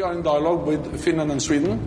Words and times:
We 0.00 0.06
are 0.06 0.14
in 0.14 0.22
dialogue 0.22 0.66
with 0.66 1.04
Finland 1.04 1.30
and 1.30 1.42
Sweden, 1.42 1.78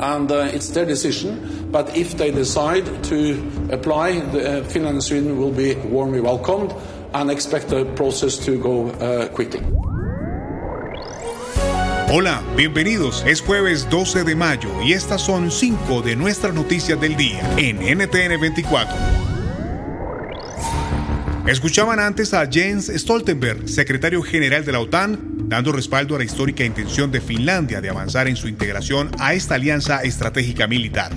and 0.00 0.32
uh, 0.32 0.50
it's 0.52 0.70
their 0.70 0.84
decision. 0.84 1.68
But 1.70 1.96
if 1.96 2.16
they 2.16 2.32
decide 2.32 3.04
to 3.04 3.38
apply, 3.70 4.18
the, 4.18 4.40
uh, 4.40 4.64
Finland 4.64 4.94
and 4.94 5.04
Sweden 5.04 5.38
will 5.38 5.52
be 5.52 5.76
warmly 5.76 6.20
welcomed 6.20 6.74
and 7.14 7.30
expect 7.30 7.68
the 7.68 7.84
process 7.94 8.36
to 8.46 8.58
go 8.58 8.88
uh, 8.88 9.28
quickly. 9.28 9.60
Hola, 12.08 12.42
bienvenidos. 12.56 13.22
Es 13.24 13.40
jueves 13.40 13.88
12 13.90 14.24
de 14.24 14.34
mayo 14.34 14.68
y 14.82 14.94
estas 14.94 15.20
son 15.20 15.52
cinco 15.52 16.02
de 16.02 16.16
nuestras 16.16 16.52
noticias 16.52 17.00
del 17.00 17.16
día 17.16 17.48
en 17.56 17.76
NTN 17.76 18.40
24. 18.40 19.25
Escuchaban 21.46 22.00
antes 22.00 22.34
a 22.34 22.44
Jens 22.50 22.90
Stoltenberg, 22.92 23.68
secretario 23.68 24.20
general 24.20 24.64
de 24.64 24.72
la 24.72 24.80
OTAN, 24.80 25.48
dando 25.48 25.70
respaldo 25.70 26.16
a 26.16 26.18
la 26.18 26.24
histórica 26.24 26.64
intención 26.64 27.12
de 27.12 27.20
Finlandia 27.20 27.80
de 27.80 27.88
avanzar 27.88 28.26
en 28.26 28.34
su 28.34 28.48
integración 28.48 29.12
a 29.20 29.32
esta 29.32 29.54
alianza 29.54 30.02
estratégica 30.02 30.66
militar. 30.66 31.12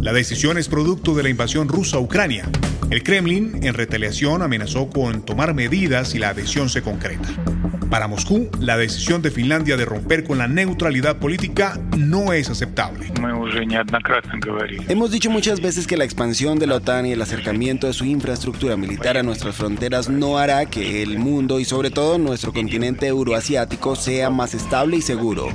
La 0.00 0.14
decisión 0.14 0.56
es 0.56 0.66
producto 0.66 1.14
de 1.14 1.24
la 1.24 1.28
invasión 1.28 1.68
rusa 1.68 1.98
a 1.98 2.00
Ucrania. 2.00 2.48
El 2.88 3.02
Kremlin, 3.02 3.62
en 3.62 3.74
retaliación, 3.74 4.40
amenazó 4.40 4.88
con 4.88 5.26
tomar 5.26 5.52
medidas 5.52 6.08
si 6.08 6.18
la 6.18 6.30
adhesión 6.30 6.70
se 6.70 6.80
concreta. 6.80 7.28
Para 7.90 8.06
Moscú, 8.06 8.48
la 8.60 8.76
decisión 8.76 9.20
de 9.20 9.32
Finlandia 9.32 9.76
de 9.76 9.84
romper 9.84 10.22
con 10.22 10.38
la 10.38 10.46
neutralidad 10.46 11.16
política 11.16 11.76
no 11.98 12.32
es 12.32 12.48
aceptable. 12.48 13.12
Hemos 14.88 15.10
dicho 15.10 15.28
muchas 15.28 15.60
veces 15.60 15.88
que 15.88 15.96
la 15.96 16.04
expansión 16.04 16.60
de 16.60 16.68
la 16.68 16.76
OTAN 16.76 17.06
y 17.06 17.12
el 17.12 17.20
acercamiento 17.20 17.88
de 17.88 17.92
su 17.92 18.04
infraestructura 18.04 18.76
militar 18.76 19.16
a 19.16 19.24
nuestras 19.24 19.56
fronteras 19.56 20.08
no 20.08 20.38
hará 20.38 20.66
que 20.66 21.02
el 21.02 21.18
mundo 21.18 21.58
y 21.58 21.64
sobre 21.64 21.90
todo 21.90 22.16
nuestro 22.16 22.52
continente 22.52 23.08
euroasiático 23.08 23.96
sea 23.96 24.30
más 24.30 24.54
estable 24.54 24.98
y 24.98 25.02
seguro. 25.02 25.48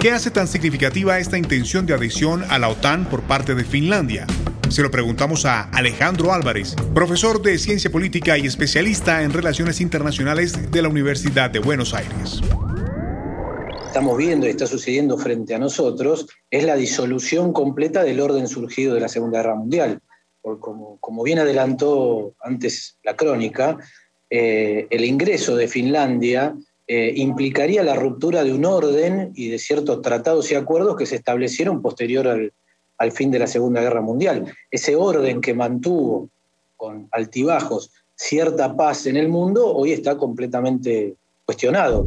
¿Qué 0.00 0.10
hace 0.10 0.30
tan 0.30 0.48
significativa 0.48 1.18
esta 1.18 1.36
intención 1.36 1.84
de 1.84 1.92
adhesión 1.92 2.44
a 2.48 2.58
la 2.58 2.70
OTAN 2.70 3.04
por 3.04 3.22
parte 3.22 3.54
de 3.54 3.64
Finlandia? 3.64 4.26
Se 4.72 4.80
lo 4.80 4.90
preguntamos 4.90 5.44
a 5.44 5.64
Alejandro 5.64 6.32
Álvarez, 6.32 6.74
profesor 6.94 7.42
de 7.42 7.58
Ciencia 7.58 7.92
Política 7.92 8.38
y 8.38 8.46
especialista 8.46 9.22
en 9.22 9.30
Relaciones 9.30 9.82
Internacionales 9.82 10.72
de 10.72 10.80
la 10.80 10.88
Universidad 10.88 11.50
de 11.50 11.58
Buenos 11.58 11.92
Aires. 11.92 12.40
Estamos 13.86 14.16
viendo 14.16 14.46
y 14.46 14.48
está 14.48 14.66
sucediendo 14.66 15.18
frente 15.18 15.54
a 15.54 15.58
nosotros 15.58 16.26
es 16.50 16.64
la 16.64 16.74
disolución 16.74 17.52
completa 17.52 18.02
del 18.02 18.18
orden 18.18 18.48
surgido 18.48 18.94
de 18.94 19.00
la 19.00 19.10
Segunda 19.10 19.42
Guerra 19.42 19.56
Mundial. 19.56 20.00
como, 20.40 20.96
como 21.00 21.22
bien 21.22 21.38
adelantó 21.38 22.34
antes 22.40 22.96
la 23.02 23.14
crónica, 23.14 23.76
eh, 24.30 24.86
el 24.88 25.04
ingreso 25.04 25.54
de 25.54 25.68
Finlandia 25.68 26.54
eh, 26.86 27.12
implicaría 27.16 27.82
la 27.82 27.94
ruptura 27.94 28.42
de 28.42 28.54
un 28.54 28.64
orden 28.64 29.32
y 29.34 29.50
de 29.50 29.58
ciertos 29.58 30.00
tratados 30.00 30.50
y 30.50 30.54
acuerdos 30.54 30.96
que 30.96 31.04
se 31.04 31.16
establecieron 31.16 31.82
posterior 31.82 32.26
al, 32.26 32.54
al 33.02 33.10
fin 33.10 33.32
de 33.32 33.40
la 33.40 33.48
Segunda 33.48 33.80
Guerra 33.80 34.00
Mundial. 34.00 34.54
Ese 34.70 34.94
orden 34.94 35.40
que 35.40 35.54
mantuvo 35.54 36.28
con 36.76 37.08
altibajos 37.10 37.90
cierta 38.14 38.76
paz 38.76 39.06
en 39.06 39.16
el 39.16 39.28
mundo 39.28 39.74
hoy 39.74 39.90
está 39.90 40.16
completamente 40.16 41.16
cuestionado. 41.44 42.06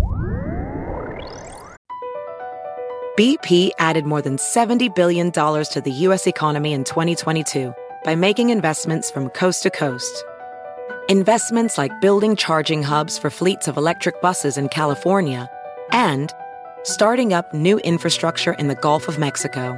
BP 3.17 3.71
added 3.77 4.05
more 4.05 4.21
than 4.21 4.37
$70 4.37 4.93
billion 4.95 5.31
to 5.31 5.81
the 5.83 5.91
U.S. 6.07 6.27
economy 6.27 6.71
in 6.71 6.85
2022 6.85 7.73
by 8.05 8.15
making 8.15 8.49
investments 8.49 9.11
from 9.11 9.29
coast 9.29 9.63
to 9.63 9.69
coast. 9.69 10.23
Investments 11.09 11.77
like 11.77 11.91
building 11.99 12.37
charging 12.37 12.83
hubs 12.83 13.17
for 13.17 13.29
fleets 13.29 13.67
of 13.67 13.75
electric 13.77 14.21
buses 14.21 14.57
in 14.57 14.69
California 14.69 15.49
and 15.91 16.33
starting 16.83 17.33
up 17.33 17.53
new 17.53 17.79
infrastructure 17.79 18.53
in 18.53 18.69
the 18.69 18.75
Gulf 18.75 19.09
of 19.09 19.19
Mexico. 19.19 19.77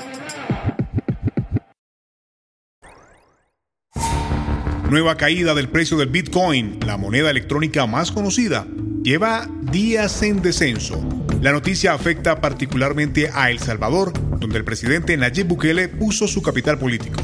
Nueva 4.91 5.15
caída 5.15 5.53
del 5.53 5.69
precio 5.69 5.95
del 5.95 6.09
Bitcoin, 6.09 6.77
la 6.85 6.97
moneda 6.97 7.29
electrónica 7.29 7.85
más 7.85 8.11
conocida, 8.11 8.67
lleva 9.01 9.47
días 9.71 10.21
en 10.21 10.41
descenso. 10.41 11.01
La 11.41 11.53
noticia 11.53 11.93
afecta 11.93 12.41
particularmente 12.41 13.29
a 13.33 13.51
El 13.51 13.59
Salvador, 13.59 14.11
donde 14.37 14.57
el 14.57 14.65
presidente 14.65 15.15
Nayib 15.15 15.47
Bukele 15.47 15.87
puso 15.87 16.27
su 16.27 16.41
capital 16.41 16.77
político. 16.77 17.21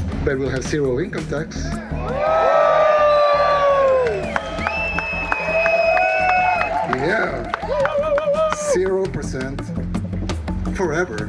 Yeah. 6.96 7.52
0% 8.72 10.74
forever. 10.74 11.28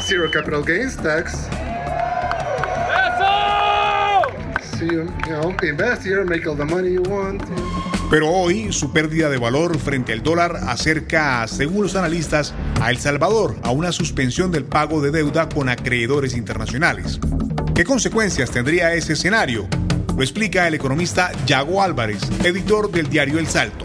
Zero 0.00 0.30
capital 0.30 0.64
gains 0.64 0.96
tax. 0.96 1.46
So 4.78 4.84
you, 4.84 5.06
you 5.26 5.32
know, 5.32 5.54
invest 5.62 6.02
here, 6.02 6.24
make 6.24 6.46
all 6.48 6.56
the 6.56 6.64
money 6.64 6.94
you 6.94 7.02
want. 7.02 7.42
Pero 8.10 8.28
hoy 8.28 8.72
su 8.72 8.92
pérdida 8.92 9.28
de 9.28 9.38
valor 9.38 9.78
frente 9.78 10.12
al 10.12 10.22
dólar 10.22 10.56
acerca, 10.68 11.46
según 11.46 11.82
los 11.84 11.96
analistas, 11.96 12.54
a 12.80 12.90
El 12.90 12.98
Salvador 12.98 13.56
a 13.62 13.70
una 13.70 13.92
suspensión 13.92 14.50
del 14.50 14.64
pago 14.64 15.00
de 15.00 15.10
deuda 15.10 15.48
con 15.48 15.68
acreedores 15.68 16.36
internacionales. 16.36 17.20
¿Qué 17.74 17.84
consecuencias 17.84 18.50
tendría 18.50 18.92
ese 18.94 19.12
escenario? 19.12 19.68
Lo 20.16 20.22
explica 20.22 20.66
el 20.66 20.74
economista 20.74 21.30
Yago 21.46 21.80
Álvarez, 21.80 22.22
editor 22.44 22.90
del 22.90 23.08
diario 23.08 23.38
El 23.38 23.46
Salto. 23.46 23.84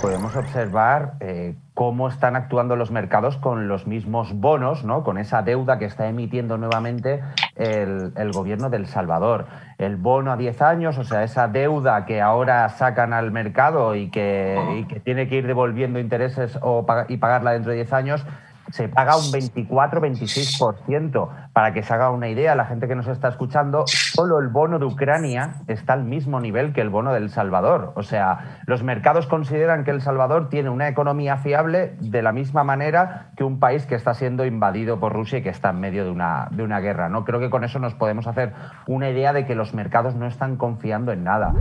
Podemos 0.00 0.34
observar 0.34 1.14
eh, 1.20 1.54
cómo 1.74 2.08
están 2.08 2.36
actuando 2.36 2.76
los 2.76 2.90
mercados 2.90 3.36
con 3.36 3.68
los 3.68 3.86
mismos 3.86 4.32
bonos, 4.34 4.84
¿no? 4.84 5.02
con 5.04 5.18
esa 5.18 5.42
deuda 5.42 5.78
que 5.78 5.84
está 5.84 6.08
emitiendo 6.08 6.56
nuevamente 6.56 7.20
el, 7.60 8.12
el 8.16 8.32
gobierno 8.32 8.70
del 8.70 8.86
Salvador. 8.86 9.46
El 9.78 9.96
bono 9.96 10.32
a 10.32 10.36
10 10.36 10.62
años, 10.62 10.98
o 10.98 11.04
sea, 11.04 11.22
esa 11.22 11.46
deuda 11.46 12.06
que 12.06 12.20
ahora 12.20 12.68
sacan 12.70 13.12
al 13.12 13.30
mercado 13.30 13.94
y 13.94 14.10
que, 14.10 14.58
y 14.78 14.84
que 14.84 15.00
tiene 15.00 15.28
que 15.28 15.36
ir 15.36 15.46
devolviendo 15.46 15.98
intereses 15.98 16.58
o, 16.62 16.86
y 17.08 17.18
pagarla 17.18 17.52
dentro 17.52 17.70
de 17.70 17.76
10 17.76 17.92
años, 17.92 18.26
se 18.72 18.88
paga 18.88 19.16
un 19.16 19.24
24-26%. 19.24 21.28
Para 21.52 21.72
que 21.72 21.82
se 21.82 21.92
haga 21.92 22.10
una 22.10 22.28
idea, 22.28 22.54
la 22.54 22.66
gente 22.66 22.86
que 22.86 22.94
nos 22.94 23.08
está 23.08 23.28
escuchando, 23.28 23.84
solo 23.86 24.38
el 24.38 24.48
bono 24.48 24.78
de 24.78 24.84
Ucrania 24.84 25.54
está 25.66 25.94
al 25.94 26.04
mismo 26.04 26.40
nivel 26.40 26.72
que 26.72 26.80
el 26.80 26.90
bono 26.90 27.12
del 27.12 27.30
Salvador. 27.30 27.92
O 27.96 28.02
sea, 28.02 28.60
los 28.66 28.82
mercados 28.82 29.26
consideran 29.26 29.84
que 29.84 29.90
El 29.90 30.00
Salvador 30.00 30.48
tiene 30.48 30.70
una 30.70 30.88
economía 30.88 31.36
fiable 31.38 31.96
de 32.00 32.22
la 32.22 32.32
misma 32.32 32.64
manera 32.64 33.30
que 33.36 33.44
un 33.44 33.58
país 33.58 33.86
que 33.86 33.96
está 33.96 34.14
siendo 34.14 34.44
invadido 34.44 35.00
por 35.00 35.12
Rusia 35.12 35.38
y 35.38 35.42
que 35.42 35.48
está 35.48 35.70
en 35.70 35.80
medio 35.80 36.04
de 36.04 36.10
una, 36.10 36.48
de 36.50 36.62
una 36.62 36.80
guerra. 36.80 37.08
¿no? 37.08 37.24
Creo 37.24 37.40
que 37.40 37.50
con 37.50 37.64
eso 37.64 37.78
nos 37.78 37.94
podemos 37.94 38.26
hacer 38.26 38.52
una 38.86 39.10
idea 39.10 39.32
de 39.32 39.46
que 39.46 39.54
los 39.54 39.74
mercados 39.74 40.14
no 40.14 40.26
están 40.26 40.56
confiando 40.56 41.12
en 41.12 41.24
nada. 41.24 41.52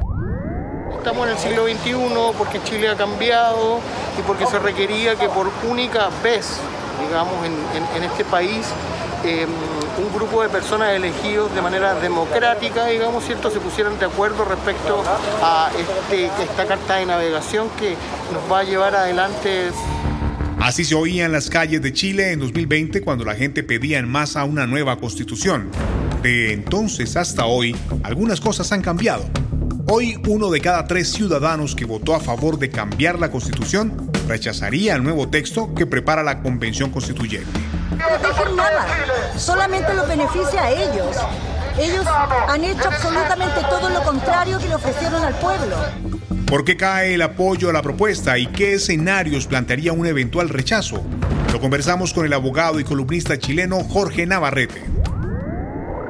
Estamos 0.91 1.27
en 1.27 1.31
el 1.31 1.38
siglo 1.38 1.63
XXI 1.63 2.38
porque 2.38 2.62
Chile 2.63 2.89
ha 2.89 2.95
cambiado 2.95 3.79
y 4.17 4.21
porque 4.23 4.45
se 4.45 4.59
requería 4.59 5.15
que 5.15 5.29
por 5.29 5.47
única 5.69 6.09
vez 6.23 6.62
digamos, 7.06 7.34
en, 7.46 8.04
este 8.04 8.25
país 8.25 8.66
eh, 9.25 9.46
un 9.46 10.13
grupo 10.13 10.42
de 10.42 10.50
personas 10.50 10.92
elegidos 10.94 11.54
de 11.54 11.62
manera 11.62 11.96
democrática, 11.96 12.86
digamos, 12.88 13.25
¿cierto? 13.25 13.51
se 13.51 13.60
pusieran 13.60 14.00
de 14.00 14.06
acuerdo 14.06 14.46
respecto 14.46 15.04
a 15.44 15.69
este, 15.78 16.25
esta 16.25 16.66
carta 16.66 16.96
de 16.96 17.06
navegación 17.06 17.69
que 17.78 17.96
nos 18.34 18.51
va 18.51 18.60
a 18.60 18.63
llevar 18.63 18.96
adelante. 18.96 19.72
Así 20.60 20.84
se 20.84 20.96
oía 20.96 21.25
en 21.25 21.31
las 21.31 21.50
calles 21.50 21.81
de 21.81 21.94
Chile 21.94 22.31
en 22.31 22.40
2020 22.40 23.01
cuando 23.01 23.24
la 23.24 23.36
gente 23.36 23.63
pedía 23.63 23.98
en 23.98 24.10
masa 24.10 24.44
una 24.44 24.68
nueva 24.68 24.98
constitución. 24.98 25.69
De 26.22 26.51
entonces 26.51 27.16
hasta 27.16 27.46
hoy, 27.46 27.75
algunas 28.04 28.42
cosas 28.42 28.72
han 28.72 28.81
cambiado. 28.81 29.24
Hoy 29.88 30.22
uno 30.28 30.51
de 30.51 30.60
cada 30.60 30.86
tres 30.86 31.12
ciudadanos 31.12 31.75
que 31.75 31.86
votó 31.86 32.13
a 32.13 32.19
favor 32.19 32.60
de 32.60 32.69
cambiar 32.69 33.19
la 33.19 33.31
constitución 33.31 34.08
rechazaría 34.29 34.95
el 34.95 35.03
nuevo 35.03 35.27
texto 35.27 35.73
que 35.73 35.85
prepara 35.85 36.23
la 36.23 36.41
Convención 36.41 36.91
Constituyente. 36.91 37.49
Protegen 37.89 38.55
nada, 38.55 38.87
solamente 39.35 39.93
los 39.93 40.07
beneficia 40.07 40.63
a 40.63 40.71
ellos. 40.71 41.17
Ellos 41.77 42.05
han 42.47 42.63
hecho 42.63 42.87
absolutamente 42.87 43.61
todo 43.69 43.89
lo 43.89 44.01
contrario 44.03 44.59
que 44.59 44.67
le 44.69 44.75
ofrecieron 44.75 45.23
al 45.23 45.33
pueblo. 45.39 45.75
¿Por 46.45 46.63
qué 46.63 46.77
cae 46.77 47.15
el 47.15 47.21
apoyo 47.21 47.69
a 47.69 47.73
la 47.73 47.81
propuesta 47.81 48.37
y 48.37 48.47
qué 48.47 48.73
escenarios 48.73 49.47
plantearía 49.47 49.93
un 49.93 50.05
eventual 50.05 50.49
rechazo? 50.49 51.03
Lo 51.51 51.59
conversamos 51.59 52.13
con 52.13 52.25
el 52.25 52.33
abogado 52.33 52.79
y 52.79 52.83
columnista 52.83 53.37
chileno 53.37 53.83
Jorge 53.83 54.25
Navarrete. 54.25 54.83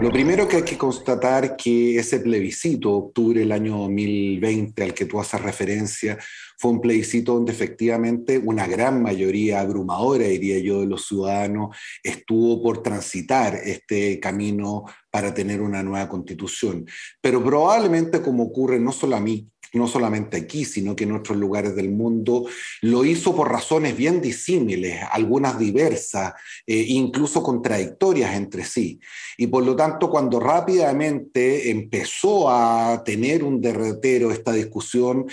Lo 0.01 0.11
primero 0.11 0.47
que 0.47 0.55
hay 0.55 0.63
que 0.63 0.77
constatar 0.77 1.57
que 1.57 1.97
ese 1.97 2.21
plebiscito, 2.21 2.93
octubre 2.93 3.41
del 3.41 3.51
año 3.51 3.79
2020, 3.79 4.81
al 4.81 4.93
que 4.93 5.03
tú 5.03 5.19
haces 5.19 5.41
referencia, 5.41 6.17
fue 6.57 6.71
un 6.71 6.79
plebiscito 6.79 7.33
donde 7.33 7.51
efectivamente 7.51 8.37
una 8.37 8.65
gran 8.65 9.03
mayoría 9.03 9.59
abrumadora, 9.59 10.23
diría 10.23 10.57
yo, 10.59 10.79
de 10.79 10.87
los 10.87 11.05
ciudadanos 11.05 11.75
estuvo 12.01 12.63
por 12.63 12.81
transitar 12.81 13.55
este 13.55 14.21
camino 14.21 14.85
para 15.11 15.33
tener 15.33 15.59
una 15.59 15.83
nueva 15.83 16.07
constitución. 16.07 16.85
Pero 17.19 17.43
probablemente 17.43 18.21
como 18.21 18.43
ocurre 18.43 18.79
no 18.79 18.93
solo 18.93 19.17
a 19.17 19.19
mí, 19.19 19.49
no 19.73 19.87
solamente 19.87 20.37
aquí, 20.37 20.65
sino 20.65 20.95
que 20.95 21.03
en 21.03 21.13
otros 21.13 21.37
lugares 21.37 21.75
del 21.75 21.89
mundo, 21.89 22.45
lo 22.81 23.05
hizo 23.05 23.35
por 23.35 23.51
razones 23.51 23.95
bien 23.95 24.21
disímiles, 24.21 25.01
algunas 25.11 25.57
diversas, 25.59 26.33
eh, 26.65 26.85
incluso 26.87 27.43
contradictorias 27.43 28.35
entre 28.35 28.63
sí. 28.63 28.99
Y 29.37 29.47
por 29.47 29.63
lo 29.65 29.75
tanto, 29.75 30.09
cuando 30.09 30.39
rápidamente 30.39 31.69
empezó 31.69 32.49
a 32.49 33.03
tener 33.03 33.43
un 33.43 33.61
derretero 33.61 34.31
esta 34.31 34.51
discusión, 34.51 35.25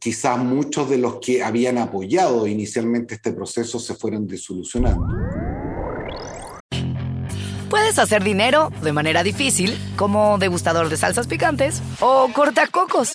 quizás 0.00 0.38
muchos 0.38 0.90
de 0.90 0.98
los 0.98 1.18
que 1.20 1.42
habían 1.42 1.78
apoyado 1.78 2.46
inicialmente 2.46 3.14
este 3.14 3.32
proceso 3.32 3.78
se 3.78 3.94
fueron 3.94 4.26
disolucionando. 4.26 5.06
Puedes 7.72 7.98
hacer 7.98 8.22
dinero 8.22 8.70
de 8.82 8.92
manera 8.92 9.22
difícil, 9.22 9.78
como 9.96 10.36
degustador 10.36 10.90
de 10.90 10.98
salsas 10.98 11.26
picantes, 11.26 11.80
o 12.00 12.28
cortacocos, 12.34 13.14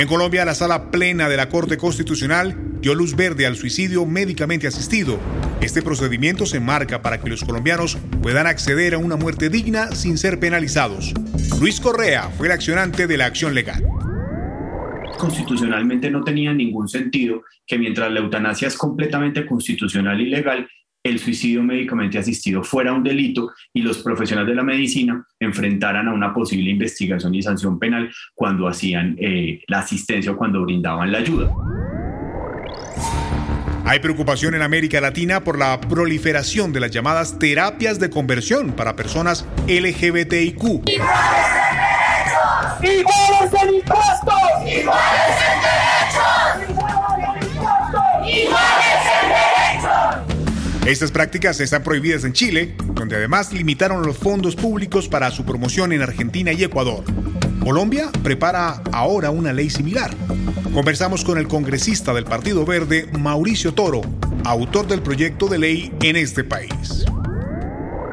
En 0.00 0.08
Colombia, 0.08 0.46
la 0.46 0.54
sala 0.54 0.90
plena 0.90 1.28
de 1.28 1.36
la 1.36 1.50
Corte 1.50 1.76
Constitucional 1.76 2.56
dio 2.80 2.94
luz 2.94 3.14
verde 3.14 3.44
al 3.44 3.54
suicidio 3.54 4.06
médicamente 4.06 4.66
asistido. 4.66 5.20
Este 5.60 5.82
procedimiento 5.82 6.46
se 6.46 6.58
marca 6.58 7.02
para 7.02 7.20
que 7.20 7.28
los 7.28 7.44
colombianos 7.44 7.98
puedan 8.22 8.46
acceder 8.46 8.94
a 8.94 8.98
una 8.98 9.16
muerte 9.16 9.50
digna 9.50 9.94
sin 9.94 10.16
ser 10.16 10.40
penalizados. 10.40 11.12
Luis 11.60 11.80
Correa 11.80 12.30
fue 12.30 12.46
el 12.46 12.52
accionante 12.52 13.06
de 13.06 13.18
la 13.18 13.26
acción 13.26 13.52
legal 13.52 13.84
constitucionalmente 15.20 16.10
no 16.10 16.24
tenía 16.24 16.54
ningún 16.54 16.88
sentido 16.88 17.42
que 17.66 17.78
mientras 17.78 18.10
la 18.10 18.20
eutanasia 18.20 18.68
es 18.68 18.76
completamente 18.76 19.44
constitucional 19.44 20.18
y 20.18 20.30
legal, 20.30 20.66
el 21.02 21.18
suicidio 21.18 21.62
médicamente 21.62 22.18
asistido 22.18 22.62
fuera 22.62 22.92
un 22.92 23.02
delito 23.02 23.52
y 23.72 23.82
los 23.82 23.98
profesionales 23.98 24.50
de 24.50 24.56
la 24.56 24.62
medicina 24.62 25.24
enfrentaran 25.38 26.08
a 26.08 26.12
una 26.12 26.34
posible 26.34 26.70
investigación 26.70 27.34
y 27.34 27.42
sanción 27.42 27.78
penal 27.78 28.12
cuando 28.34 28.68
hacían 28.68 29.16
eh, 29.18 29.62
la 29.66 29.78
asistencia 29.80 30.32
o 30.32 30.36
cuando 30.36 30.62
brindaban 30.62 31.10
la 31.10 31.18
ayuda. 31.18 31.50
Hay 33.84 33.98
preocupación 33.98 34.54
en 34.54 34.62
América 34.62 35.00
Latina 35.00 35.42
por 35.42 35.58
la 35.58 35.80
proliferación 35.80 36.72
de 36.72 36.80
las 36.80 36.90
llamadas 36.90 37.38
terapias 37.38 37.98
de 37.98 38.10
conversión 38.10 38.72
para 38.72 38.94
personas 38.94 39.46
LGBTIQ. 39.66 40.62
¡Iguales 40.86 41.50
en 41.56 41.76
derechos! 41.76 42.84
¡Iguales 42.84 43.62
en 43.62 43.74
impuestos! 43.74 44.34
¡Iguales 44.66 45.38
en 45.48 45.60
derechos! 45.64 46.70
¡Iguales 46.70 47.24
en 47.24 47.48
impuestos! 47.48 48.02
¡Iguales 48.28 49.02
en 49.22 49.28
derechos! 49.28 50.29
Estas 50.86 51.12
prácticas 51.12 51.60
están 51.60 51.82
prohibidas 51.82 52.24
en 52.24 52.32
Chile, 52.32 52.74
donde 52.94 53.16
además 53.16 53.52
limitaron 53.52 54.02
los 54.02 54.16
fondos 54.16 54.56
públicos 54.56 55.08
para 55.08 55.30
su 55.30 55.44
promoción 55.44 55.92
en 55.92 56.00
Argentina 56.00 56.52
y 56.52 56.64
Ecuador. 56.64 57.04
Colombia 57.62 58.10
prepara 58.22 58.82
ahora 58.90 59.30
una 59.30 59.52
ley 59.52 59.68
similar. 59.68 60.10
Conversamos 60.72 61.22
con 61.22 61.36
el 61.36 61.48
congresista 61.48 62.14
del 62.14 62.24
Partido 62.24 62.64
Verde, 62.64 63.08
Mauricio 63.18 63.74
Toro, 63.74 64.00
autor 64.44 64.86
del 64.88 65.02
proyecto 65.02 65.48
de 65.48 65.58
ley 65.58 65.92
en 66.00 66.16
este 66.16 66.44
país. 66.44 67.04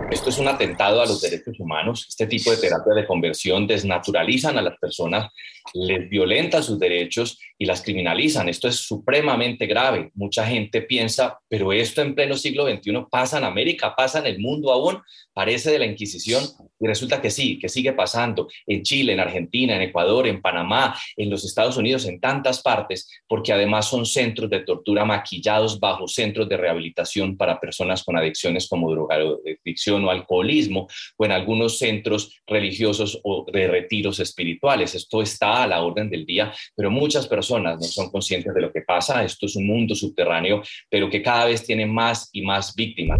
Esto 0.10 0.30
es 0.30 0.38
un 0.38 0.48
atentado 0.48 1.02
a 1.02 1.06
los 1.06 1.20
derechos 1.20 1.60
humanos. 1.60 2.06
Este 2.08 2.28
tipo 2.28 2.50
de 2.50 2.58
terapia 2.58 2.94
de 2.94 3.06
conversión 3.06 3.68
desnaturalizan 3.68 4.58
a 4.58 4.62
las 4.62 4.78
personas, 4.80 5.30
les 5.74 6.10
violentan 6.10 6.64
sus 6.64 6.80
derechos 6.80 7.38
y 7.58 7.66
las 7.66 7.82
criminalizan. 7.82 8.48
Esto 8.48 8.70
es 8.70 8.78
supremamente 8.78 9.66
grave. 9.66 10.12
Mucha 10.14 10.46
gente 10.46 10.82
piensa, 10.82 11.40
pero 11.50 11.74
esto 11.74 12.02
en 12.02 12.16
pleno 12.16 12.38
siglo 12.38 12.66
XXI 12.66 13.06
pasa 13.12 13.38
en 13.38 13.44
América, 13.44 13.96
pasa 13.98 14.20
en 14.20 14.28
el 14.28 14.40
mundo 14.40 14.72
aún, 14.72 15.02
parece 15.38 15.70
de 15.70 15.78
la 15.78 15.86
Inquisición 15.86 16.44
y 16.80 16.88
resulta 16.88 17.22
que 17.22 17.30
sí, 17.30 17.60
que 17.60 17.70
sigue 17.70 17.94
pasando 17.94 18.48
en 18.66 18.82
Chile, 18.82 19.14
en 19.14 19.20
Argentina, 19.20 19.76
en 19.76 19.84
Ecuador, 19.84 20.26
en 20.26 20.42
Panamá, 20.42 20.98
en 21.16 21.30
los 21.30 21.46
Estados 21.46 21.78
Unidos, 21.78 22.08
en 22.08 22.20
tantas 22.20 22.64
partes, 22.64 23.08
porque 23.28 23.54
además 23.54 23.86
son 23.88 24.08
centros 24.08 24.50
de 24.50 24.62
tortura 24.62 25.06
maquillados 25.06 25.80
bajo 25.80 26.08
centros 26.08 26.50
de 26.50 26.58
rehabilitación 26.58 27.38
para 27.38 27.60
personas 27.60 28.04
con 28.04 28.18
adicciones 28.18 28.68
como 28.68 28.90
drogadicción 28.90 30.06
o 30.06 30.10
alcoholismo, 30.10 30.88
o 31.18 31.26
en 31.26 31.32
algunos 31.32 31.78
centros 31.78 32.42
religiosos 32.48 33.20
o 33.24 33.46
de 33.54 33.68
retiros 33.68 34.20
espirituales. 34.20 34.96
Esto 34.96 35.22
está 35.22 35.62
a 35.62 35.68
la 35.68 35.84
orden 35.84 36.10
del 36.10 36.26
día, 36.26 36.52
pero 36.76 36.90
muchas 36.90 37.28
personas 37.28 37.76
no 37.76 37.84
son 37.84 38.10
conscientes 38.10 38.56
de 38.56 38.62
lo 38.62 38.72
que 38.72 38.82
pasa. 38.82 39.24
Esto 39.24 39.46
es 39.46 39.56
un 39.56 39.68
mundo 39.68 39.94
subterráneo, 39.94 40.64
pero 40.90 41.12
que 41.12 41.22
cada 41.22 41.46
vez 41.46 41.64
tiene 41.64 41.86
más 41.86 42.28
y 42.32 42.42
más 42.42 42.74
víctimas. 42.74 43.20